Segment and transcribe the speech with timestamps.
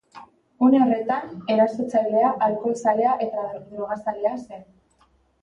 [0.67, 4.67] Une horretan, erasotzailea alkohol-zalea eta drogazalea zen.